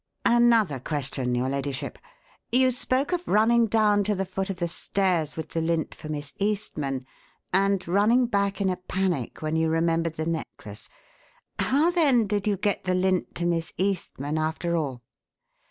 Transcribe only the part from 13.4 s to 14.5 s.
Miss Eastman,